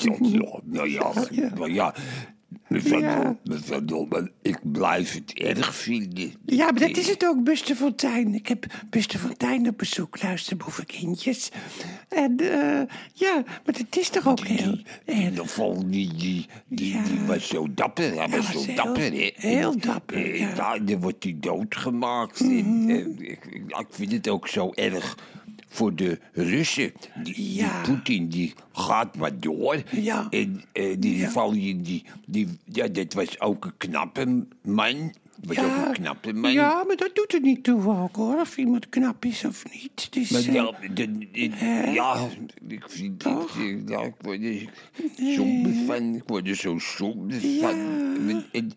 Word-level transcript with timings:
Ja, 0.00 0.60
nou 0.64 0.90
ja, 0.90 1.12
nou 1.54 1.72
ja. 1.72 1.94
Ja. 2.68 3.36
mevrouw 3.44 4.06
ik 4.42 4.58
blijf 4.72 5.14
het 5.14 5.32
erg 5.32 5.74
vinden. 5.74 6.32
Ja, 6.46 6.64
maar 6.64 6.80
dat 6.80 6.96
is 6.96 7.08
het 7.08 7.26
ook, 7.26 7.44
Buster 7.44 7.76
Fontijn. 7.76 8.34
Ik 8.34 8.46
heb 8.46 8.66
Buster 8.90 9.18
Fontijn 9.18 9.68
op 9.68 9.78
bezoek, 9.78 10.22
luisterboevenkindjes. 10.22 11.48
En 12.08 12.36
eh, 12.38 12.82
ja, 13.12 13.34
maar 13.44 13.74
het 13.74 13.96
is 13.96 14.08
toch 14.08 14.28
ook 14.28 14.46
heel 14.46 14.72
Die, 14.72 14.84
erg. 15.04 15.30
die 15.30 15.38
geval, 15.40 15.90
die, 15.90 16.14
die, 16.14 16.46
die, 16.68 16.92
Ja. 16.92 17.02
die 17.02 17.20
was 17.26 17.48
zo 17.48 17.66
dapper. 17.74 18.14
Hij 18.14 18.28
was 18.28 18.52
was 18.52 18.52
zo 18.52 18.60
heel- 18.72 18.74
dapper, 18.84 19.02
hè. 19.12 19.30
heel 19.34 19.78
dapper, 19.78 20.36
ja. 20.38 20.48
Ja, 20.56 20.78
dan 20.78 21.00
wordt 21.00 21.24
hij 21.24 21.36
doodgemaakt. 21.40 22.40
Ik, 22.40 22.66
ik, 23.18 23.44
ik 23.66 23.86
vind 23.90 24.12
het 24.12 24.28
ook 24.28 24.48
zo 24.48 24.72
erg 24.74 25.16
voor 25.68 25.94
de 25.94 26.18
Russen. 26.32 26.92
Die, 27.22 27.54
Ja. 27.54 27.82
die 27.82 27.92
Poetin, 27.94 28.28
die 28.28 28.54
gaat 28.72 29.16
maar 29.16 29.38
door. 29.40 29.82
Ja. 29.90 30.26
En 30.30 30.62
eh, 30.72 30.96
die 30.98 31.16
Ja. 31.16 31.24
Navalny, 31.24 31.76
die, 31.82 32.04
die, 32.26 32.48
ja, 32.64 32.88
dat 32.88 33.12
was 33.12 33.40
ook 33.40 33.64
een 33.64 33.76
knappe 33.76 34.46
man. 34.62 35.12
Was 35.44 35.58
ook 35.58 36.16
een 36.22 36.40
man. 36.40 36.52
ja, 36.52 36.84
maar 36.86 36.96
dat 36.96 37.14
doet 37.14 37.34
er 37.34 37.40
niet 37.40 37.64
toe 37.64 37.88
ook, 37.88 38.16
hoor. 38.16 38.40
Of 38.40 38.56
iemand 38.56 38.88
knap 38.88 39.24
is 39.24 39.44
of 39.44 39.64
niet. 39.72 40.12
Dus, 40.12 40.30
Maar 40.30 40.40
eh, 40.40 40.52
ja, 40.54 40.72
de, 40.94 41.18
de- 41.32 41.90
ja, 41.92 42.28
ik 42.68 42.84
vind 42.88 43.22
het, 43.24 43.32
eh, 43.56 43.86
ja, 43.86 44.00
ik 44.00 44.14
word 44.20 44.42
er 44.42 44.68
somber 45.34 45.72
van. 45.86 46.14
Ik 46.14 46.22
word 46.26 46.48
er 46.48 46.54
zo 46.56 46.78
somber 46.78 47.40
van. 47.60 47.70
En, 48.28 48.44
en, 48.52 48.72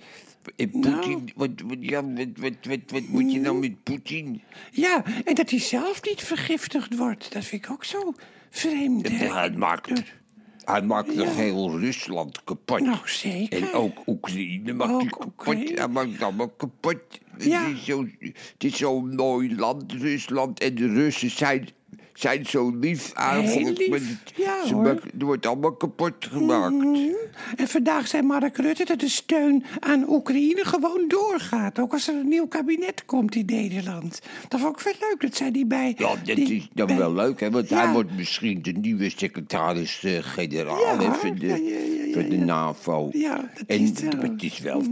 en 0.55 0.69
Poetin, 0.69 1.29
wat, 1.35 1.49
wat, 1.65 1.77
ja, 1.79 2.03
wat, 2.13 2.27
wat, 2.35 2.53
wat, 2.67 2.79
wat 2.87 3.07
moet 3.07 3.31
je 3.31 3.39
nou 3.39 3.59
met 3.59 3.83
Poetin? 3.83 4.41
ja, 4.71 5.03
en 5.25 5.35
dat 5.35 5.49
hij 5.49 5.59
zelf 5.59 6.01
niet 6.03 6.21
vergiftigd 6.21 6.95
wordt. 6.97 7.33
Dat 7.33 7.45
vind 7.45 7.65
ik 7.65 7.71
ook 7.71 7.83
zo 7.83 8.13
vreemd. 8.49 9.07
Hij 9.09 9.51
maakt, 9.51 10.01
hij 10.69 10.81
maakt 10.81 11.15
nog 11.15 11.35
heel 11.35 11.79
Rusland 11.79 12.43
kapot. 12.43 12.79
Nou, 12.79 12.97
zeker. 13.05 13.61
En 13.61 13.73
ook 13.73 13.97
Oekraïne 14.07 14.73
maakt 14.73 14.91
Ook 14.91 15.01
hij 15.01 15.09
kapot. 15.09 15.27
Oekraïne. 15.27 15.73
Hij 15.73 15.87
maakt 15.87 16.21
allemaal 16.21 16.49
kapot. 16.49 16.97
Ja. 17.37 17.63
Het, 17.63 17.75
is 17.75 17.85
zo, 17.85 18.05
het 18.53 18.63
is 18.63 18.77
zo'n 18.77 19.15
mooi 19.15 19.55
land, 19.55 19.91
Rusland. 19.91 20.59
En 20.59 20.75
de 20.75 20.87
Russen 20.87 21.31
zijn, 21.31 21.69
zijn 22.19 22.45
zo 22.45 22.69
lief 22.79 23.13
maar 23.15 23.43
het- 23.99 24.33
Ja, 24.35 24.65
ze 24.67 24.73
hoor. 24.73 24.83
maken- 24.83 25.11
er 25.19 25.25
wordt 25.25 25.45
allemaal 25.45 25.71
kapot 25.75 26.13
gemaakt. 26.19 26.73
Mhm. 26.73 26.97
En 27.55 27.67
vandaag 27.67 28.07
zei 28.07 28.23
Mark 28.23 28.57
Rutte 28.57 28.85
dat 28.85 28.99
de 28.99 29.09
steun 29.09 29.63
aan 29.79 30.09
Oekraïne 30.09 30.65
gewoon 30.65 31.03
doorgaat. 31.07 31.79
Ook 31.79 31.93
als 31.93 32.07
er 32.07 32.15
een 32.15 32.27
nieuw 32.27 32.47
kabinet 32.47 33.05
komt 33.05 33.35
in 33.35 33.45
Nederland. 33.45 34.21
Dat 34.47 34.59
vond 34.59 34.79
ik 34.79 34.83
wel 34.83 35.09
leuk. 35.09 35.21
Dat 35.21 35.35
zei 35.35 35.51
hij 35.51 35.67
bij... 35.67 35.93
Ja, 35.97 36.07
dat 36.15 36.35
die- 36.35 36.55
is 36.55 36.67
dan 36.73 36.87
bij- 36.87 36.97
wel 36.97 37.13
leuk, 37.13 37.39
hè? 37.39 37.49
Want 37.51 37.69
Ja. 37.69 37.83
hij 37.83 37.93
wordt 37.93 38.15
misschien 38.15 38.61
de 38.61 38.71
nieuwe 38.71 39.09
secretaris-generaal 39.09 41.01
Ja, 41.01 41.13
van 41.13 41.35
de, 41.35 41.47
ja, 41.47 41.55
ja, 41.55 42.13
van 42.13 42.29
de. 42.29 42.37
NAVO. 42.37 43.09
Ja, 43.11 43.35
dat 43.35 43.63
en 43.67 43.79
is 43.79 43.93
zo. 43.99 44.05
maar 44.05 44.21
het 44.29 44.43
is 44.43 44.59
wel. 44.59 44.83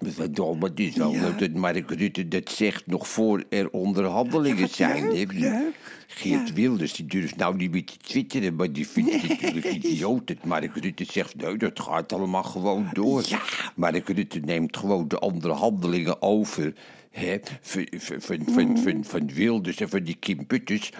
Het 0.00 0.80
is 0.80 0.96
wel 0.96 1.12
Ja. 1.12 1.30
dat 1.30 1.52
Mark 1.52 1.90
Rutte 1.90 2.28
dat 2.28 2.50
zegt 2.50 2.86
nog 2.86 3.08
voor 3.08 3.44
er 3.48 3.70
onderhandelingen 3.70 4.68
zijn. 4.68 5.02
hè. 5.04 5.10
leuk, 5.10 5.32
leuk. 5.32 5.74
Geert 6.06 6.48
Ja. 6.48 6.54
Wilders 6.54 6.92
die 6.92 7.06
durft 7.06 7.36
nou 7.36 7.56
niet 7.56 7.70
meer 7.70 7.84
te 7.84 7.96
twitteren, 7.96 8.54
maar 8.54 8.72
die 8.72 8.88
vindt 8.88 9.12
het 9.12 9.28
natuurlijk 9.28 9.66
idioot 9.66 10.26
dat 10.26 10.44
Mark 10.44 10.76
Rutte 10.76 11.04
zegt: 11.04 11.36
nee, 11.36 11.56
dat 11.56 11.80
gaat 11.80 12.12
allemaal 12.12 12.42
gewoon 12.42 12.88
door. 12.92 13.22
Ja. 13.28 13.40
Mark 13.76 14.08
Rutte 14.08 14.38
neemt 14.38 14.76
gewoon 14.76 15.08
de 15.08 15.20
onderhandelingen 15.20 16.22
over. 16.22 16.74
Hè, 17.10 17.36
van, 17.60 17.86
van, 17.96 18.20
van, 18.46 18.78
van, 18.78 19.04
van, 19.04 19.30
Wilders 19.34 19.80
en 19.80 19.88
van 19.88 20.02
die 20.02 20.16
Kim 20.20 20.46
Putters. 20.46 20.90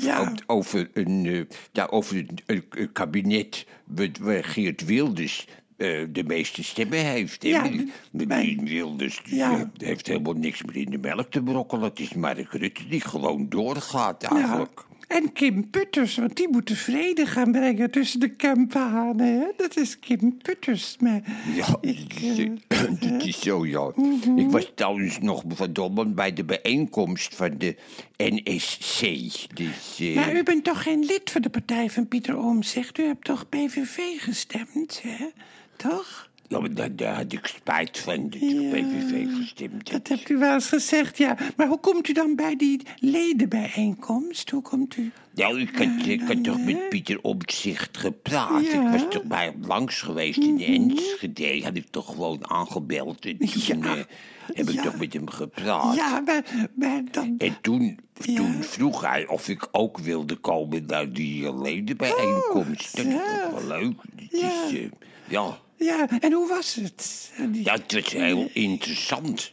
Ja. 0.00 0.34
over 0.46 0.90
een, 0.94 1.26
eh, 1.26 1.40
ja, 1.72 1.86
over 1.86 2.16
een, 2.16 2.28
een- 2.46 2.64
een 2.70 2.92
kabinet 2.92 3.66
waar 4.20 4.44
Geert 4.44 4.84
Wilders 4.84 5.46
eh, 5.78 6.06
de 6.10 6.24
meeste 6.24 6.64
stemmen 6.64 6.98
heeft. 6.98 7.42
hè. 7.42 7.48
Ja, 7.48 7.70
Meneer 8.10 8.62
Wilders 8.64 9.20
Ja. 9.24 9.70
heeft 9.76 10.06
helemaal 10.06 10.32
niks 10.32 10.62
meer 10.64 10.76
in 10.76 10.90
de 10.90 10.98
melk 10.98 11.30
te 11.30 11.42
brokkelen. 11.42 11.84
Het 11.88 12.00
is 12.00 12.14
Mark 12.14 12.52
Rutte 12.52 12.88
die 12.88 13.00
gewoon 13.00 13.48
doorgaat 13.48 14.22
eigenlijk. 14.22 14.86
En 15.08 15.32
Kim 15.32 15.70
Putters, 15.70 16.16
want 16.16 16.36
die 16.36 16.48
moet 16.50 16.66
de 16.68 16.76
vrede 16.76 17.26
gaan 17.26 17.52
brengen 17.52 17.90
tussen 17.90 18.20
de 18.20 18.28
Kempanen. 18.28 19.40
Hè? 19.40 19.46
Dat 19.56 19.76
is 19.76 19.98
Kim 19.98 20.36
Putters. 20.42 20.96
Maar 21.00 21.20
Ja, 21.54 21.76
ik, 21.80 22.14
dat 22.14 22.22
is- 22.38 22.38
eh, 22.68 22.80
dat 23.10 23.24
is 23.26 23.40
zo, 23.40 23.66
ja. 23.66 23.92
Mhm. 23.96 24.38
Ik 24.38 24.50
was 24.50 24.72
trouwens 24.74 25.18
nog 25.20 25.42
verdomme 25.48 26.06
bij 26.06 26.32
de 26.32 26.44
bijeenkomst 26.44 27.34
van 27.36 27.58
de 27.58 27.76
NSC. 28.16 29.00
Dus, 29.54 29.98
eh, 30.00 30.14
maar 30.14 30.36
u 30.36 30.42
bent 30.42 30.64
toch 30.64 30.82
geen 30.82 31.04
lid 31.04 31.30
van 31.30 31.42
de 31.42 31.50
partij 31.50 31.90
van 31.90 32.08
Pieter 32.08 32.36
Omtzigt? 32.38 32.98
U 32.98 33.02
hebt 33.04 33.24
toch 33.24 33.48
PVV 33.48 33.98
gestemd, 34.18 35.02
hè? 35.02 35.26
Toch? 35.78 36.26
ja, 36.48 36.60
maar 36.60 36.94
daar, 36.96 37.14
had 37.16 37.32
ik 37.32 37.46
spijt 37.46 37.98
van 37.98 38.30
dat 38.30 38.34
ik 38.34 38.40
Ja. 38.50 38.70
PVV 38.70 39.26
gestemd 39.36 39.90
heb. 39.90 40.04
Dat 40.04 40.08
hebt 40.18 40.28
u 40.30 40.36
wel 40.38 40.54
eens 40.54 40.68
gezegd, 40.68 41.18
ja. 41.18 41.36
Maar 41.56 41.66
hoe 41.66 41.78
komt 41.80 42.08
u 42.08 42.12
dan 42.12 42.36
bij 42.36 42.56
die 42.56 42.80
ledenbijeenkomst? 42.98 44.50
Hoe 44.50 44.62
komt 44.62 44.96
u... 44.96 45.12
Nou, 45.34 45.60
ik 45.60 45.76
had, 45.78 46.06
ik 46.06 46.20
had 46.20 46.44
toch 46.44 46.64
met 46.64 46.88
Pieter 46.88 47.20
Omtzigt 47.22 47.96
gepraat. 47.98 48.66
Ja. 48.70 48.80
Mhm. 48.80 48.86
Ik 48.94 49.00
was 49.00 49.10
toch 49.10 49.24
bij 49.24 49.44
hem 49.44 49.66
langs 49.66 50.00
geweest 50.00 50.38
in 50.38 50.60
Enschede. 50.60 51.60
Had 51.64 51.76
ik 51.76 51.86
toch 51.90 52.06
gewoon 52.06 52.50
aangebeld. 52.50 53.24
En 53.26 53.38
toen 53.38 53.78
Ja. 53.82 53.94
eh, 53.96 54.02
heb 54.54 54.68
ik 54.68 54.74
Ja. 54.74 54.82
toch 54.82 54.98
met 54.98 55.12
hem 55.12 55.30
gepraat. 55.30 55.94
Ja, 55.94 56.20
maar, 56.20 56.42
maar 56.74 57.02
dan... 57.10 57.34
En 57.38 57.56
toen, 57.60 57.98
vroeg 58.60 59.00
hij 59.00 59.26
of 59.26 59.48
ik 59.48 59.68
ook 59.70 59.98
wilde 59.98 60.36
komen 60.36 60.86
naar 60.86 61.12
die 61.12 61.56
ledenbijeenkomst. 61.62 62.96
dat 62.96 63.06
is 63.06 63.14
Oh, 63.14 63.50
toch 63.50 63.66
wel 63.66 63.78
leuk. 63.78 63.94
Ja. 64.30 64.50
eh, 64.72 64.90
ja. 65.28 65.58
Ja, 65.78 66.08
en 66.20 66.32
hoe 66.32 66.48
was 66.48 66.74
het? 66.74 67.30
Die- 67.52 67.64
ja, 67.64 67.72
het 67.72 67.92
was 67.92 68.12
heel 68.12 68.50
interessant. 68.52 69.52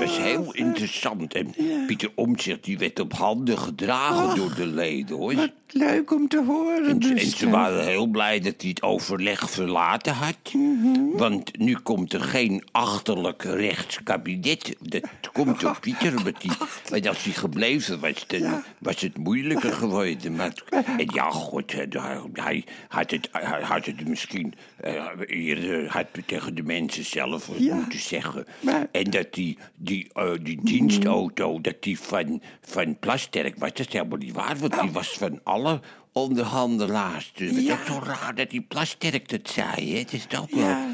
Het 0.00 0.08
was 0.08 0.18
heel 0.18 0.52
interessant. 0.54 1.34
En 1.34 1.54
Pieter 1.86 2.10
Omtzigt 2.14 2.64
die 2.64 2.78
werd 2.78 3.00
op 3.00 3.12
handen 3.12 3.58
gedragen 3.58 4.36
door 4.36 4.54
de 4.54 4.66
leden, 4.66 5.16
hoor. 5.16 5.34
Wat 5.34 5.50
leuk 5.70 6.12
om 6.12 6.28
te 6.28 6.42
horen, 6.46 6.88
En, 6.88 7.16
en 7.16 7.26
ze 7.26 7.50
waren 7.50 7.84
heel 7.86 8.06
blij 8.06 8.40
dat 8.40 8.54
hij 8.58 8.68
het 8.70 8.82
overleg 8.82 9.50
verlaten 9.50 10.12
had. 10.14 10.36
Mhm. 10.52 11.16
Want 11.16 11.58
nu 11.58 11.74
komt 11.74 12.12
er 12.12 12.20
geen 12.20 12.64
achterlijk 12.72 13.42
rechtskabinet. 13.42 14.76
Dat 14.80 15.02
komt 15.32 15.60
door 15.60 15.80
Pieter. 15.80 16.16
Omdat 16.16 16.42
hij, 16.42 16.56
want 16.88 17.08
als 17.08 17.24
hij 17.24 17.32
gebleven 17.32 18.00
was, 18.00 18.26
dan 18.26 18.40
Ja. 18.40 18.62
was 18.78 19.00
het 19.00 19.16
moeilijker 19.16 19.72
geworden. 19.72 20.34
Maar, 20.36 20.52
en 20.98 21.10
ja, 21.14 21.30
god, 21.30 21.72
hij, 21.72 21.88
hij 22.32 22.64
had, 22.88 23.10
het, 23.10 23.28
hij 23.32 23.62
had 23.62 23.84
het 23.86 24.08
misschien 24.08 24.54
eh, 24.76 25.04
eerder 25.26 25.88
had 25.90 26.06
tegen 26.26 26.54
de 26.54 26.62
mensen 26.62 27.04
zelf 27.04 27.50
Ja. 27.58 27.74
moeten 27.74 27.98
zeggen. 28.00 28.46
Maar- 28.60 28.86
En 28.92 29.10
dat 29.10 29.34
die, 29.34 29.58
die, 29.86 30.08
eh, 30.12 30.30
die 30.42 30.58
dienstauto, 30.62 31.60
dat 31.60 31.82
die 31.82 32.00
van, 32.00 32.42
van 32.60 32.98
Plasterk 32.98 33.58
was, 33.58 33.68
dat 33.72 33.86
is 33.86 33.92
helemaal 33.92 34.18
niet 34.18 34.32
waar. 34.34 34.56
Want 34.56 34.80
die 34.80 34.90
was 34.90 35.08
van 35.08 35.40
alle 35.44 35.80
onderhandelaars. 36.12 37.32
Dus 37.34 37.50
het 37.50 37.58
is 37.58 37.70
ook 37.70 37.86
zo 37.86 38.00
raar 38.04 38.34
dat 38.34 38.50
die 38.50 38.60
Plasterk 38.60 39.28
dat 39.28 39.48
zei. 39.48 39.92
Hè? 39.92 39.98
Het 39.98 40.12
is 40.12 40.24
toch 40.28 40.46
Ja. 40.48 40.86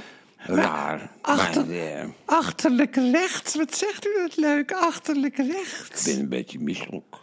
wel 0.47 0.57
raar. 0.57 1.11
achter- 1.21 1.67
Maar 1.67 1.75
eh, 1.75 2.09
Achterlijk 2.25 2.97
rechts, 2.97 3.55
wat 3.57 3.75
zegt 3.77 4.07
u 4.07 4.11
dat 4.17 4.37
leuk? 4.37 4.73
Achterlijk 4.73 5.37
rechts. 5.37 6.07
ik 6.07 6.13
ben 6.15 6.23
een 6.23 6.29
beetje 6.29 6.59
misselijk. 6.59 7.17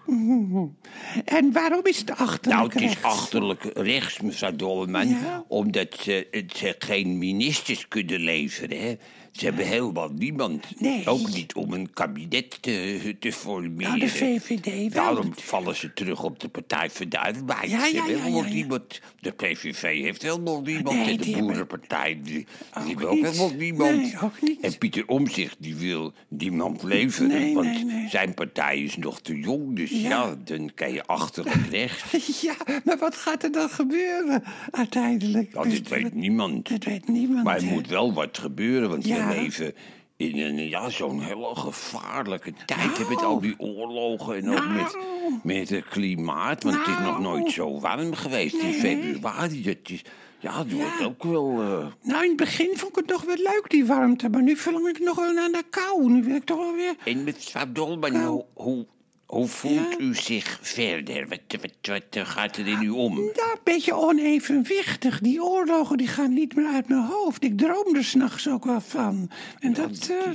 En 1.25 1.51
waarom 1.51 1.81
is 1.85 1.97
het 1.97 2.11
achterlijk 2.11 2.45
Nou, 2.45 2.63
het 2.67 2.75
is 2.75 2.81
rechts? 2.81 3.01
achterlijk 3.03 3.63
rechts, 3.73 4.19
mevrouw 4.21 4.55
Dolleman. 4.55 5.07
Ja. 5.09 5.43
Omdat 5.47 5.95
ze, 5.99 6.27
het- 6.31 6.57
ze 6.57 6.75
geen 6.79 7.17
ministers 7.17 7.87
kunnen 7.87 8.19
leveren. 8.19 8.79
Hè? 8.81 8.95
Ze 9.31 9.45
hebben 9.45 9.65
helemaal 9.65 10.09
niemand. 10.09 10.65
Nee. 10.79 11.07
Ook 11.07 11.29
niet 11.33 11.53
om 11.53 11.73
een 11.73 11.89
kabinet 11.93 12.61
te, 12.61 13.15
te 13.19 13.31
formeren. 13.31 13.77
Nou, 13.77 13.99
de 13.99 14.07
VVD 14.07 14.65
wel. 14.93 15.03
Daarom 15.03 15.31
vallen 15.35 15.75
ze 15.75 15.93
terug 15.93 16.23
op 16.23 16.39
de 16.39 16.47
Partij 16.47 16.89
van 16.89 17.09
de 17.09 17.19
Arbeid. 17.19 17.69
Ja, 17.69 17.85
Ze 17.87 17.95
ja, 17.95 18.05
hebben 18.05 18.33
ja, 18.35 18.43
niemand. 18.49 19.01
De 19.19 19.31
PVV 19.31 19.81
heeft 20.01 20.21
helemaal 20.21 20.61
niemand. 20.61 20.97
Nee, 20.97 21.09
en 21.11 21.17
de 21.17 21.25
hebben- 21.25 21.45
Boerenpartij 21.47 22.19
die, 22.23 22.33
die 22.33 22.45
hebben 22.87 23.09
ook 23.09 23.19
helemaal 23.25 23.51
niemand. 23.57 23.95
Nee, 23.95 24.13
ook 24.23 24.41
niet. 24.41 24.59
En 24.59 24.77
Pieter 24.77 25.07
Omzicht 25.07 25.55
die 25.59 25.75
wil 25.75 26.13
niemand 26.27 26.83
leveren. 26.83 27.27
Nee, 27.29 27.53
want 27.53 27.85
zijn 28.09 28.33
partij 28.33 28.79
is 28.81 28.97
nog 28.97 29.21
te 29.21 29.39
jong. 29.39 29.75
Dus 29.75 29.89
Ja. 29.91 30.35
dan 30.43 30.71
kan 30.75 30.91
je 30.93 31.05
achterlijk 31.05 31.69
rechts. 31.69 32.03
Ja, 32.49 32.55
maar 32.85 32.97
wat 32.97 33.15
gaat 33.15 33.43
er 33.43 33.51
dan 33.51 33.69
gebeuren 33.69 34.43
uiteindelijk? 34.71 35.51
Dit 35.53 35.63
Buster? 35.63 36.01
weet 36.01 36.13
niemand. 36.13 36.69
Dat 36.69 36.83
weet 36.83 37.07
niemand. 37.07 37.43
Maar 37.43 37.57
er 37.57 37.63
moet 37.63 37.87
wel 37.87 38.13
wat 38.13 38.37
gebeuren, 38.37 38.89
want 38.89 39.05
Ja. 39.05 39.18
We 39.27 39.33
leven 39.41 39.73
in 40.17 40.37
een, 40.39 40.69
ja, 40.69 40.89
zo'n 40.89 41.21
hele 41.21 41.55
gevaarlijke 41.55 42.53
tijd. 42.65 42.97
hè, 42.97 43.09
Met 43.09 43.23
al 43.23 43.39
die 43.41 43.55
oorlogen 43.59 44.35
en 44.35 44.49
ook 44.49 44.67
met, 44.67 44.93
Nou. 44.93 45.39
met 45.43 45.69
het 45.69 45.85
klimaat. 45.85 46.63
Want 46.63 46.75
het 46.77 46.87
is 46.87 46.93
nog 46.93 47.19
Nou. 47.19 47.21
nooit 47.21 47.51
zo 47.51 47.79
warm 47.79 48.13
geweest 48.13 48.55
in 48.55 48.73
februari. 48.73 49.77
Is, 49.83 50.01
ja, 50.39 50.57
het 50.57 50.71
wordt 50.73 50.99
Ja. 50.99 51.05
ook 51.05 51.23
wel... 51.23 51.49
eh, 51.61 51.85
Nou, 52.01 52.23
in 52.23 52.27
het 52.27 52.37
begin 52.37 52.69
vond 52.75 52.91
ik 52.91 52.95
het 52.95 53.07
nog 53.07 53.23
wel 53.23 53.35
leuk, 53.35 53.65
die 53.67 53.85
warmte. 53.85 54.29
Maar 54.29 54.41
nu 54.43 54.55
verlang 54.55 54.87
ik 54.87 54.99
nog 54.99 55.15
wel 55.15 55.33
naar 55.33 55.49
de 55.51 55.63
kou. 55.69 56.11
Nu 56.11 56.23
wil 56.23 56.35
ik 56.35 56.43
toch 56.45 56.57
wel 56.57 56.73
weer... 56.75 56.95
En 57.05 57.23
met 57.23 57.51
Nou. 57.53 58.25
hoe, 58.25 58.45
hoe, 58.53 58.85
Hoe 59.29 59.47
voelt 59.47 59.99
u 59.99 60.15
zich 60.15 60.59
verder? 60.61 61.27
Wat, 61.27 61.39
wat, 61.61 61.71
wat 61.81 62.27
gaat 62.27 62.57
er 62.57 62.67
in 62.67 62.81
u 62.81 62.89
om? 62.89 63.17
Ja, 63.17 63.51
een 63.51 63.59
beetje 63.63 63.93
onevenwichtig. 63.93 65.19
Die 65.19 65.43
oorlogen 65.43 65.97
die 65.97 66.07
gaan 66.07 66.33
niet 66.33 66.55
meer 66.55 66.67
uit 66.73 66.87
mijn 66.87 67.05
hoofd. 67.05 67.43
Ik 67.43 67.57
droom 67.57 67.95
er 67.95 68.03
s'nachts 68.03 68.47
ook 68.49 68.65
wel 68.65 68.81
van. 68.81 69.29
En 69.59 69.73
dat, 69.73 70.09
eh, 70.09 70.31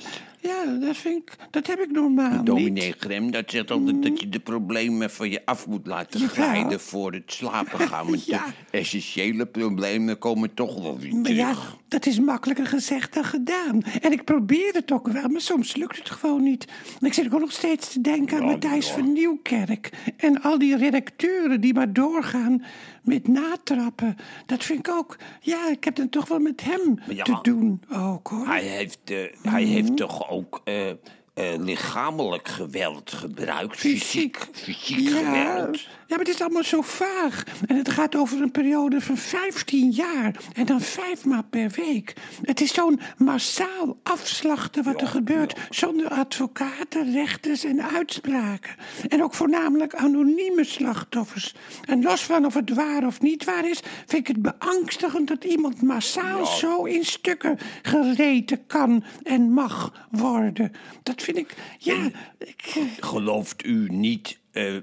ja, 0.46 0.64
dat, 0.86 0.96
vind 0.96 1.16
ik, 1.22 1.36
dat 1.50 1.66
heb 1.66 1.78
ik 1.80 1.90
normaal 1.90 2.44
Dominee 2.44 2.70
niet. 2.70 2.94
Grem, 2.98 3.30
dat 3.30 3.50
zegt 3.50 3.70
altijd 3.70 4.02
dat 4.02 4.20
je 4.20 4.28
de 4.28 4.40
problemen 4.40 5.10
van 5.10 5.30
je 5.30 5.42
af 5.44 5.66
moet 5.66 5.86
laten 5.86 6.20
Ja. 6.20 6.26
glijden 6.26 6.80
voor 6.80 7.12
het 7.12 7.32
slapen 7.32 7.78
gaan. 7.80 8.06
Want 8.06 8.24
Ja. 8.34 8.44
de 8.70 8.78
essentiële 8.78 9.46
problemen 9.46 10.18
komen 10.18 10.54
toch 10.54 10.82
wel 10.82 10.98
weer 10.98 11.14
Maar 11.16 11.32
ja, 11.32 11.50
terug. 11.50 11.76
dat 11.88 12.06
is 12.06 12.18
makkelijker 12.20 12.66
gezegd 12.66 13.14
dan 13.14 13.24
gedaan. 13.24 13.82
En 14.00 14.12
ik 14.12 14.24
probeer 14.24 14.70
het 14.72 14.92
ook 14.92 15.08
wel, 15.08 15.28
maar 15.28 15.40
soms 15.40 15.76
lukt 15.76 15.96
het 15.98 16.10
gewoon 16.10 16.42
niet. 16.42 16.66
Ik 17.00 17.12
zit 17.12 17.34
ook 17.34 17.40
nog 17.40 17.52
steeds 17.52 17.92
te 17.92 18.00
denken 18.00 18.36
aan 18.36 18.44
Ja, 18.44 18.50
Matthijs 18.50 18.90
van 18.90 19.12
Nieuwkerk. 19.12 19.90
En 20.16 20.42
al 20.42 20.58
die 20.58 20.76
redacteuren 20.76 21.60
die 21.60 21.74
maar 21.74 21.92
doorgaan 21.92 22.62
met 23.04 23.28
natrappen. 23.28 24.16
Dat 24.46 24.64
vind 24.64 24.78
ik 24.78 24.88
ook... 24.94 25.16
Ja, 25.40 25.68
ik 25.70 25.84
heb 25.84 25.96
het 25.96 26.10
toch 26.10 26.28
wel 26.28 26.38
met 26.38 26.62
hem 26.64 26.98
ja, 27.08 27.22
te 27.24 27.38
doen 27.42 27.82
ook, 27.92 28.28
hoor. 28.28 28.46
Hij 28.46 28.62
heeft, 28.62 28.98
eh, 29.04 29.16
hij 29.42 29.62
Mhm. 29.62 29.70
heeft 29.72 29.96
toch 29.96 30.30
ook 30.30 30.60
eh, 30.64 30.90
eh, 31.34 31.54
lichamelijk 31.58 32.48
geweld 32.48 33.12
gebruikt? 33.12 33.76
Fysiek, 33.76 34.48
fysiek 34.52 35.08
ja, 35.08 35.16
geweld? 35.16 35.80
ja, 35.80 35.88
maar 36.08 36.18
het 36.18 36.28
is 36.28 36.40
allemaal 36.40 36.64
zo 36.64 36.80
vaag. 36.82 37.44
En 37.66 37.76
het 37.76 37.90
gaat 37.90 38.16
over 38.16 38.42
een 38.42 38.50
periode 38.50 39.00
van 39.00 39.16
15 39.16 39.90
jaar. 39.90 40.36
En 40.52 40.66
dan 40.66 40.80
vijf 40.80 41.24
maal 41.24 41.42
per 41.50 41.70
week. 41.70 42.14
Het 42.42 42.60
is 42.60 42.74
zo'n 42.74 43.00
massaal 43.16 43.98
afslachten 44.02 44.84
wat 44.84 45.00
er 45.00 45.06
gebeurt. 45.06 45.54
Zonder 45.70 46.08
advocaten, 46.08 47.12
rechters 47.12 47.64
en 47.64 47.82
uitspraken. 47.82 48.74
En 49.08 49.22
ook 49.22 49.34
voornamelijk 49.34 49.94
anonieme 49.94 50.64
slachtoffers. 50.64 51.54
En 51.84 52.02
los 52.02 52.22
van 52.22 52.46
of 52.46 52.54
het 52.54 52.74
waar 52.74 53.06
of 53.06 53.20
niet 53.20 53.44
waar 53.44 53.68
is... 53.68 53.80
vind 54.06 54.28
ik 54.28 54.36
het 54.36 54.42
beangstigend 54.42 55.28
dat 55.28 55.44
iemand 55.44 55.82
massaal 55.82 56.46
zo 56.46 56.84
in 56.84 57.04
stukken 57.04 57.58
gereten 57.82 58.66
kan 58.66 59.04
en 59.22 59.52
mag 59.52 60.06
worden. 60.10 60.72
Dat 61.02 61.22
vind 61.24 61.36
ik... 61.36 61.54
Ja, 61.78 62.10
ik... 62.38 62.62
Gelooft 63.00 63.64
u 63.64 63.88
niet 63.88 64.38
eh, 64.52 64.76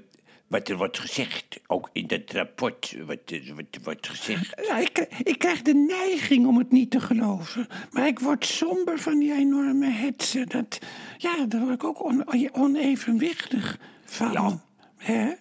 wat 0.46 0.68
er 0.68 0.76
wordt 0.76 0.98
gezegd? 0.98 1.60
Ook 1.66 1.90
in 1.92 2.06
dat 2.06 2.30
rapport 2.32 2.96
wat, 3.06 3.18
er- 3.26 3.52
wat 3.54 3.82
wordt 3.84 4.08
gezegd. 4.08 4.62
Ja, 4.66 4.78
ik, 4.78 4.98
ik 5.22 5.38
krijg 5.38 5.62
de 5.62 5.74
neiging 5.74 6.46
om 6.46 6.58
het 6.58 6.70
niet 6.72 6.90
te 6.90 7.00
geloven. 7.00 7.66
Maar 7.90 8.06
ik 8.06 8.18
word 8.18 8.46
somber 8.46 8.98
van 8.98 9.18
die 9.18 9.32
enorme 9.34 9.90
hetsen. 9.90 10.48
Dat, 10.48 10.78
ja, 11.18 11.44
daar 11.46 11.60
word 11.60 11.74
ik 11.74 11.84
ook 11.84 12.04
on- 12.04 12.54
onevenwichtig 12.54 13.78
van. 14.04 14.32
Ja. 14.32 14.62
Hè, 14.96 15.32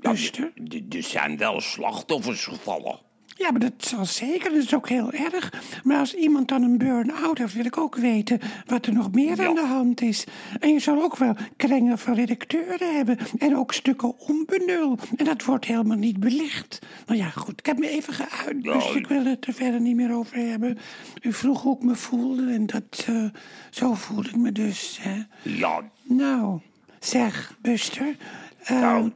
Ja, 0.00 0.14
d- 0.14 0.94
er 0.94 1.02
zijn 1.02 1.36
wel 1.36 1.60
slachtoffers 1.60 2.44
gevallen. 2.44 2.98
Ja, 3.40 3.50
maar 3.50 3.60
dat 3.60 3.72
zal 3.78 4.04
zeker. 4.04 4.50
Dat 4.52 4.62
is 4.62 4.74
ook 4.74 4.88
heel 4.88 5.12
erg. 5.12 5.52
Maar 5.84 5.98
als 5.98 6.14
iemand 6.14 6.48
dan 6.48 6.62
een 6.62 6.78
burn-out 6.78 7.38
heeft, 7.38 7.54
wil 7.54 7.64
ik 7.64 7.78
ook 7.78 7.96
weten 7.96 8.38
wat 8.66 8.86
er 8.86 8.92
nog 8.92 9.12
meer 9.12 9.36
Ja. 9.36 9.46
aan 9.48 9.54
de 9.54 9.66
hand 9.66 10.00
is. 10.00 10.24
En 10.60 10.72
je 10.72 10.78
zal 10.78 11.02
ook 11.02 11.16
wel 11.16 11.36
krengen 11.56 11.98
van 11.98 12.14
redacteuren 12.14 12.94
hebben. 12.96 13.18
En 13.38 13.56
ook 13.56 13.72
stukken 13.72 14.18
onbenul. 14.18 14.98
En 15.16 15.24
dat 15.24 15.44
wordt 15.44 15.64
helemaal 15.64 15.96
niet 15.96 16.20
belicht. 16.20 16.78
Nou 17.06 17.18
ja, 17.18 17.28
goed. 17.28 17.58
Ik 17.58 17.66
heb 17.66 17.78
me 17.78 17.88
even 17.88 18.14
geuit. 18.14 18.62
Dus 18.62 18.92
ik 18.94 19.06
wil 19.06 19.24
het 19.24 19.46
er 19.46 19.52
verder 19.52 19.80
niet 19.80 19.96
meer 19.96 20.12
over 20.14 20.36
hebben. 20.36 20.78
U 21.22 21.32
vroeg 21.32 21.62
hoe 21.62 21.76
ik 21.76 21.82
me 21.82 21.94
voelde. 21.94 22.52
En 22.52 22.66
dat, 22.66 23.04
eh, 23.06 23.24
zo 23.70 23.94
voel 23.94 24.24
ik 24.24 24.36
me 24.36 24.52
dus. 24.52 24.98
Hè. 25.02 25.22
Ja, 25.42 25.82
Nou, 26.02 26.60
zeg, 26.98 27.56
Buster. 27.62 28.16
eh, 28.64 28.80
Nou, 28.80 29.10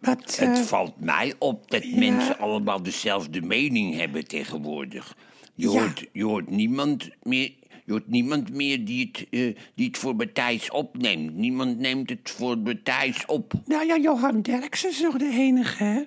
wat, 0.00 0.38
eh, 0.40 0.48
het 0.48 0.58
valt 0.58 1.00
mij 1.00 1.34
op 1.38 1.70
dat 1.70 1.84
mensen 1.94 2.38
allemaal 2.38 2.82
dezelfde 2.82 3.40
mening 3.42 3.94
hebben 3.96 4.26
tegenwoordig. 4.26 5.16
Je, 5.54 5.70
Ja. 5.70 5.80
hoort, 5.80 6.04
je 6.12 6.24
hoort 6.24 6.50
niemand 6.50 7.08
meer... 7.22 7.56
Je 7.84 7.94
hoort 7.94 8.08
niemand 8.08 8.52
meer 8.54 8.84
die 8.84 9.10
het, 9.12 9.26
eh, 9.30 9.56
die 9.74 9.86
het 9.86 9.98
voor 9.98 10.16
Matthijs 10.16 10.70
opneemt. 10.70 11.34
Niemand 11.34 11.78
neemt 11.78 12.10
het 12.10 12.30
voor 12.36 12.58
Matthijs 12.58 13.26
op. 13.26 13.52
Nou 13.64 13.86
ja, 13.86 13.98
Johan 13.98 14.42
Derksen 14.42 14.90
is 14.90 15.00
nog 15.00 15.16
de 15.16 15.30
enige, 15.32 15.84
hè? 15.84 16.02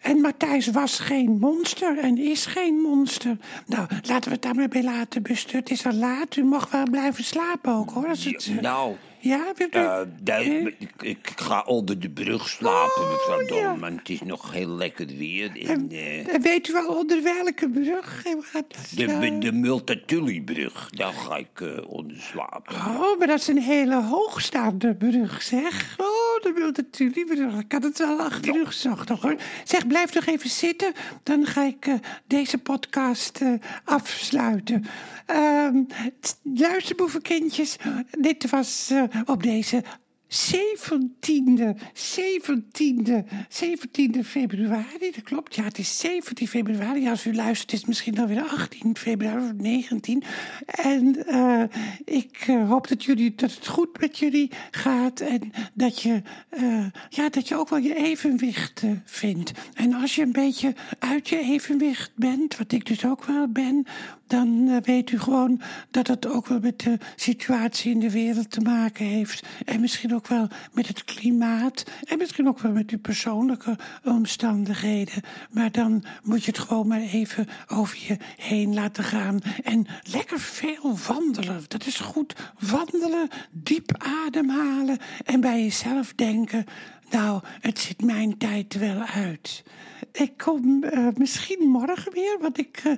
En 0.00 0.20
Matthijs 0.20 0.66
was 0.66 0.98
geen 0.98 1.38
monster 1.38 1.98
en 1.98 2.18
is 2.18 2.46
geen 2.46 2.74
monster. 2.74 3.36
Nou, 3.66 3.86
laten 4.02 4.28
we 4.28 4.30
het 4.34 4.42
daar 4.42 4.54
maar 4.54 4.68
bij 4.68 4.82
laten, 4.82 5.22
Buster. 5.22 5.56
Het 5.56 5.70
is 5.70 5.86
al 5.86 5.92
laat, 5.92 6.36
u 6.36 6.44
mag 6.44 6.70
wel 6.70 6.90
blijven 6.90 7.24
slapen 7.24 7.72
ook, 7.72 7.90
hoor. 7.90 8.06
Als 8.08 8.24
het, 8.24 8.50
eh, 8.56 8.60
Nou, 8.62 8.94
ja, 9.20 9.52
u? 9.58 9.64
eh, 9.70 10.66
ik, 10.78 10.90
ik 11.02 11.32
ga 11.36 11.62
onder 11.66 12.00
de 12.00 12.10
brug 12.10 12.48
slapen, 12.48 13.02
mevrouw 13.10 13.36
Oh, 13.42 13.48
ja. 13.48 13.68
Dolman. 13.68 13.96
Het 13.96 14.08
is 14.08 14.20
nog 14.22 14.52
heel 14.52 14.68
lekker 14.68 15.06
weer. 15.06 15.66
En, 15.68 15.86
eh, 15.90 16.34
En 16.34 16.42
weet 16.42 16.68
u 16.68 16.72
wel 16.72 16.86
onder 16.96 17.22
welke 17.22 17.68
brug 17.70 18.24
u 18.26 18.42
gaat 18.42 18.64
de, 18.70 19.04
slapen? 19.08 19.40
de 19.40 19.52
Multatuli-brug, 19.52 20.90
daar 20.90 21.12
ga 21.12 21.36
ik 21.36 21.60
eh, 21.60 21.90
onder 21.90 22.16
slapen. 22.20 22.74
Oh, 22.76 23.18
maar 23.18 23.26
dat 23.26 23.38
is 23.38 23.48
een 23.48 23.62
hele 23.62 24.02
hoogstaande 24.02 24.94
brug, 24.94 25.42
zeg. 25.42 25.94
Oh, 25.98 26.42
de 26.42 26.52
Multatuli-brug. 26.54 27.60
Ik 27.60 27.72
had 27.72 27.82
het 27.82 27.98
wel 27.98 28.20
achter 28.20 28.56
u 28.56 28.66
gezocht, 28.66 29.08
hoor. 29.08 29.36
Zeg, 29.64 29.86
blijf 29.86 30.14
nog 30.14 30.26
even 30.26 30.50
zitten. 30.50 30.92
Dan 31.22 31.46
ga 31.46 31.62
ik 31.64 31.86
deze 32.26 32.58
podcast 32.58 33.40
afsluiten. 33.84 34.84
Ehm 35.26 35.82
t- 36.20 36.38
luister, 36.42 36.96
boevenkindjes. 36.96 37.76
Dit 38.18 38.50
was 38.50 38.92
op 39.24 39.42
deze 39.42 39.82
17e, 40.28 41.74
17e, 41.94 43.24
17e 43.48 44.20
februari. 44.24 45.10
Dat 45.14 45.22
klopt, 45.24 45.54
ja, 45.54 45.64
het 45.64 45.78
is 45.78 45.98
17 45.98 46.48
februari. 46.48 47.08
Als 47.08 47.26
u 47.26 47.34
luistert 47.34 47.72
is 47.72 47.78
het 47.78 47.88
misschien 47.88 48.14
dan 48.14 48.26
weer 48.26 48.42
18 48.42 48.96
februari 48.96 49.44
of 49.44 49.52
19. 49.52 50.22
En 50.66 51.26
eh, 51.26 51.62
ik 52.04 52.44
eh, 52.46 52.68
hoop 52.68 52.88
dat, 52.88 53.04
jullie, 53.04 53.34
dat 53.34 53.54
het 53.54 53.66
goed 53.66 54.00
met 54.00 54.18
jullie 54.18 54.50
gaat. 54.70 55.20
En 55.20 55.52
dat 55.74 56.02
je, 56.02 56.22
eh, 56.48 56.86
ja, 57.08 57.28
dat 57.28 57.48
je 57.48 57.56
ook 57.56 57.68
wel 57.68 57.78
je 57.78 57.94
evenwicht 57.94 58.82
vindt. 59.04 59.52
En 59.74 59.94
als 59.94 60.14
je 60.14 60.22
een 60.22 60.32
beetje 60.32 60.74
uit 60.98 61.28
je 61.28 61.38
evenwicht 61.38 62.12
bent, 62.14 62.56
wat 62.56 62.72
ik 62.72 62.86
dus 62.86 63.04
ook 63.04 63.24
wel 63.24 63.48
ben... 63.48 63.86
dan 64.26 64.80
weet 64.82 65.10
u 65.10 65.18
gewoon 65.18 65.60
dat 65.90 66.06
het 66.06 66.26
ook 66.26 66.46
wel 66.46 66.60
met 66.60 66.80
de 66.80 66.98
situatie 67.16 67.92
in 67.92 68.00
de 68.00 68.10
wereld 68.10 68.50
te 68.50 68.60
maken 68.60 69.06
heeft. 69.06 69.46
En 69.64 69.80
misschien 69.80 70.14
ook 70.14 70.17
wel 70.26 70.48
met 70.72 70.88
het 70.88 71.04
klimaat. 71.04 71.84
En 72.04 72.18
misschien 72.18 72.48
ook 72.48 72.60
wel 72.60 72.72
met 72.72 72.90
uw 72.90 72.98
persoonlijke 72.98 73.76
omstandigheden. 74.04 75.22
Maar 75.50 75.72
dan 75.72 76.04
moet 76.22 76.44
je 76.44 76.50
het 76.50 76.60
gewoon 76.60 76.86
maar 76.86 77.00
even 77.00 77.46
over 77.68 77.98
je 78.06 78.16
heen 78.36 78.74
laten 78.74 79.04
gaan. 79.04 79.40
En 79.62 79.86
lekker 80.02 80.40
veel 80.40 80.96
wandelen. 81.06 81.64
Dat 81.68 81.86
is 81.86 82.00
goed. 82.00 82.34
Wandelen, 82.58 83.28
diep 83.50 83.92
ademhalen 84.26 84.98
en 85.24 85.40
bij 85.40 85.62
jezelf 85.62 86.12
denken. 86.14 86.64
Nou, 87.10 87.40
het 87.60 87.78
zit 87.78 88.02
mijn 88.02 88.38
tijd 88.38 88.78
wel 88.78 89.00
uit. 89.00 89.64
Ik 90.12 90.36
kom 90.36 90.84
eh, 90.84 91.06
misschien 91.14 91.68
morgen 91.68 92.12
weer, 92.12 92.38
want 92.40 92.58
ik 92.58 92.80
eh, 92.84 92.92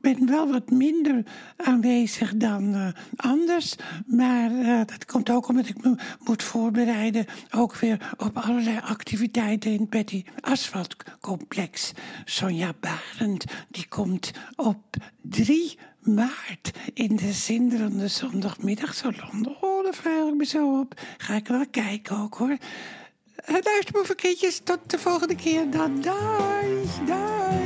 ben 0.00 0.26
wel 0.26 0.50
wat 0.50 0.70
minder 0.70 1.22
aanwezig 1.56 2.36
dan 2.36 2.74
eh, 2.74 2.88
anders. 3.16 3.74
Maar 4.06 4.50
eh, 4.50 4.76
dat 4.86 5.04
komt 5.06 5.30
ook 5.30 5.48
omdat 5.48 5.68
ik 5.68 5.82
me 5.82 5.94
moet 6.24 6.42
voorbereiden. 6.42 7.26
Ook 7.50 7.76
weer 7.76 8.14
op 8.16 8.38
allerlei 8.38 8.80
activiteiten 8.82 9.70
in 9.70 9.80
het 9.80 9.90
Betty 9.90 10.24
Asphalt 10.40 10.96
Complex. 11.20 11.92
Sonja 12.24 12.74
Barend, 12.80 13.44
die 13.70 13.88
komt 13.88 14.30
op 14.56 14.96
3 15.22 15.78
maart 16.00 16.70
in 16.94 17.16
de 17.16 17.32
zinderende 17.32 18.08
zondagmiddagsalon. 18.08 19.56
Oh, 19.60 19.84
daar 19.84 19.94
vraag 19.94 20.28
ik 20.28 20.34
me 20.34 20.44
zo 20.44 20.80
op. 20.80 21.00
Ga 21.16 21.34
ik 21.34 21.48
wel 21.48 21.66
kijken 21.70 22.16
ook 22.16 22.34
hoor. 22.34 22.56
Uh, 23.48 23.56
luister, 23.62 23.92
boevenkindjes, 23.92 24.60
tot 24.64 24.78
de 24.86 24.98
volgende 24.98 25.34
keer 25.34 25.70
dan. 25.70 26.00
Dag. 26.00 27.63